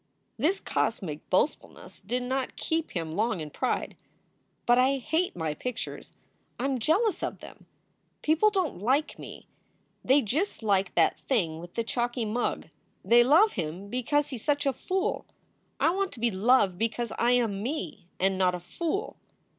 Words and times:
This 0.35 0.59
cosmic 0.59 1.29
boastfulness 1.29 1.99
did 1.99 2.23
not 2.23 2.55
keep 2.55 2.89
him 2.89 3.15
long 3.15 3.39
in 3.39 3.51
pride. 3.51 3.95
But 4.65 4.79
I 4.79 4.97
hate 4.97 5.35
my 5.35 5.53
pictures. 5.53 6.11
I 6.59 6.65
m 6.65 6.79
jealous 6.79 7.21
of 7.21 7.37
them. 7.39 7.67
People 8.23 8.49
don 8.49 8.79
t 8.79 8.83
like 8.83 9.19
me 9.19 9.47
they 10.03 10.23
just 10.23 10.63
like 10.63 10.95
that 10.95 11.19
thing 11.29 11.59
with 11.59 11.75
the 11.75 11.83
chalky 11.83 12.25
mug. 12.25 12.69
They 13.05 13.23
love 13.23 13.53
him 13.53 13.89
because 13.89 14.29
he 14.29 14.37
s 14.37 14.41
such 14.41 14.65
a 14.65 14.73
fool. 14.73 15.27
I 15.79 15.91
want 15.91 16.11
to 16.13 16.19
be 16.19 16.31
loved 16.31 16.79
because 16.79 17.11
I 17.19 17.33
am 17.33 17.61
Me 17.61 18.07
and 18.19 18.39
not 18.39 18.55
a 18.55 18.59
fool. 18.59 19.17